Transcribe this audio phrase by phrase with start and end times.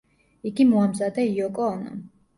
[0.51, 2.01] იგი მოამზადა იოკო ონომ.